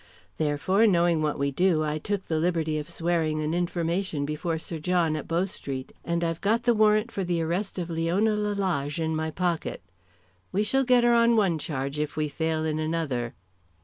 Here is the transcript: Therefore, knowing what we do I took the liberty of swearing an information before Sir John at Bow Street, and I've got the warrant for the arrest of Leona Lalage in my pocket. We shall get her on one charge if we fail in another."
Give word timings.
Therefore, 0.37 0.87
knowing 0.87 1.21
what 1.21 1.37
we 1.37 1.51
do 1.51 1.83
I 1.83 1.99
took 1.99 2.25
the 2.25 2.39
liberty 2.39 2.79
of 2.79 2.89
swearing 2.89 3.39
an 3.39 3.53
information 3.53 4.25
before 4.25 4.57
Sir 4.57 4.79
John 4.79 5.15
at 5.15 5.27
Bow 5.27 5.45
Street, 5.45 5.91
and 6.03 6.23
I've 6.23 6.41
got 6.41 6.63
the 6.63 6.73
warrant 6.73 7.11
for 7.11 7.23
the 7.23 7.39
arrest 7.43 7.77
of 7.77 7.87
Leona 7.87 8.35
Lalage 8.35 8.97
in 8.99 9.15
my 9.15 9.29
pocket. 9.29 9.83
We 10.51 10.63
shall 10.63 10.83
get 10.85 11.03
her 11.03 11.13
on 11.13 11.35
one 11.35 11.59
charge 11.59 11.99
if 11.99 12.17
we 12.17 12.29
fail 12.29 12.65
in 12.65 12.79
another." 12.79 13.35